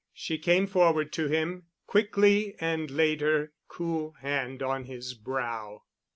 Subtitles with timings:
[0.15, 5.83] She came forward to him quickly and laid her cool hand on his brow.